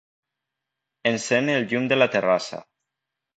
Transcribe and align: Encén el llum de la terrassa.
Encén 1.11 1.51
el 1.57 1.67
llum 1.73 1.87
de 1.93 1.99
la 2.01 2.09
terrassa. 2.17 2.63